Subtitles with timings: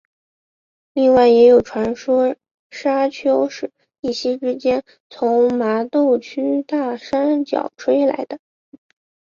[0.93, 2.35] 另外也有传说
[2.71, 4.81] 砂丘是一夕之间
[5.11, 8.39] 从麻豆区大山脚吹来的。